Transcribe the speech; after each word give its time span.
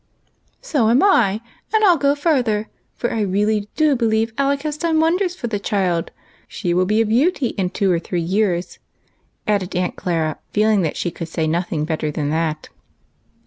"So 0.61 0.89
am 0.89 1.03
I; 1.03 1.41
and 1.71 1.83
I 1.83 1.87
'11 1.89 1.99
go 1.99 2.15
farther, 2.15 2.69
for 2.95 3.13
I 3.13 3.21
really 3.21 3.69
do 3.75 3.95
believe 3.95 4.33
Alec 4.35 4.63
has 4.63 4.75
done 4.75 4.99
wonders 4.99 5.35
for 5.35 5.45
the 5.45 5.59
child; 5.59 6.09
she 6.47 6.73
will 6.73 6.87
be 6.87 7.01
a 7.01 7.05
beauty 7.05 7.49
in 7.49 7.69
two 7.69 7.91
or 7.91 7.99
three 7.99 8.23
years," 8.23 8.79
added 9.45 9.75
Aunt 9.75 9.95
Clara, 9.97 10.39
feeling 10.53 10.81
that 10.81 10.97
she 10.97 11.11
could 11.11 11.29
say 11.29 11.45
nothing 11.45 11.85
better 11.85 12.09
than 12.09 12.31
that. 12.31 12.69